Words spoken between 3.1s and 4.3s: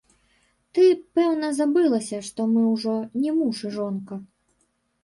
не муж і жонка?